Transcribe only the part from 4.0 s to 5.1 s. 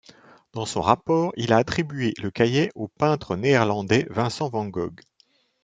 Vincent van Gogh.